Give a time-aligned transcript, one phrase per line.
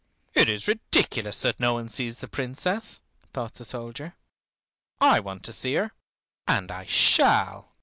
[0.33, 3.01] "It is ridiculous that no one sees the Princess,"
[3.33, 4.15] thought the soldier.
[4.99, 5.91] "I want to see her,
[6.47, 7.75] and I shall."